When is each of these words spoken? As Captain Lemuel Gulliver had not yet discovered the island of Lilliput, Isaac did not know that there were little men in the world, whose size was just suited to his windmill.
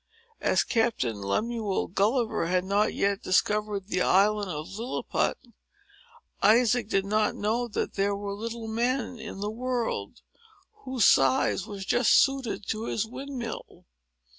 As 0.39 0.63
Captain 0.63 1.15
Lemuel 1.21 1.87
Gulliver 1.87 2.47
had 2.47 2.65
not 2.65 2.91
yet 2.95 3.21
discovered 3.21 3.85
the 3.85 4.01
island 4.01 4.49
of 4.49 4.67
Lilliput, 4.69 5.37
Isaac 6.41 6.89
did 6.89 7.05
not 7.05 7.35
know 7.35 7.67
that 7.67 7.93
there 7.93 8.15
were 8.15 8.33
little 8.33 8.67
men 8.67 9.19
in 9.19 9.41
the 9.41 9.51
world, 9.51 10.23
whose 10.85 11.05
size 11.05 11.67
was 11.67 11.85
just 11.85 12.13
suited 12.15 12.65
to 12.69 12.85
his 12.85 13.05
windmill. 13.05 13.85